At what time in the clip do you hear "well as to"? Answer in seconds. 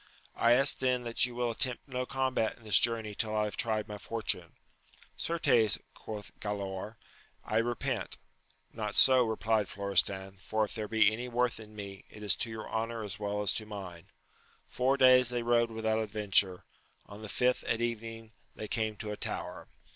13.19-13.65